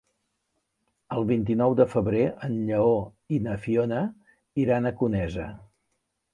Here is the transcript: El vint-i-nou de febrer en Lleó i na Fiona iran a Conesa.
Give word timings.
El 1.15 1.27
vint-i-nou 1.31 1.75
de 1.81 1.87
febrer 1.91 2.23
en 2.49 2.57
Lleó 2.71 2.97
i 3.37 3.41
na 3.51 3.61
Fiona 3.69 4.03
iran 4.67 4.89
a 4.89 4.97
Conesa. 5.05 5.51